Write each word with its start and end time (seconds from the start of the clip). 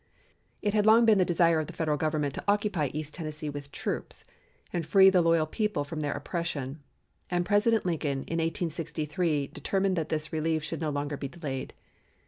It 0.63 0.73
had 0.73 0.87
long 0.87 1.05
been 1.05 1.19
the 1.19 1.23
desire 1.25 1.59
of 1.59 1.67
the 1.67 1.73
Federal 1.73 1.95
Government 1.95 2.33
to 2.33 2.43
occupy 2.47 2.87
East 2.91 3.13
Tennessee 3.13 3.51
with 3.51 3.71
troops 3.71 4.25
and 4.73 4.83
free 4.83 5.11
the 5.11 5.21
loyal 5.21 5.45
people 5.45 5.83
from 5.83 5.99
their 5.99 6.13
oppression, 6.15 6.81
and 7.29 7.45
President 7.45 7.85
Lincoln 7.85 8.23
in 8.23 8.39
1863 8.39 9.45
determined 9.45 9.95
that 9.95 10.09
this 10.09 10.33
relief 10.33 10.63
should 10.63 10.81
no 10.81 10.89
longer 10.89 11.17
be 11.17 11.27
delayed. 11.27 11.75